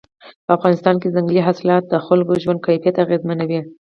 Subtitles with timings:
[0.45, 3.59] په افغانستان کې ځنګلي حاصلات د خلکو ژوند کیفیت اغېزمنوي.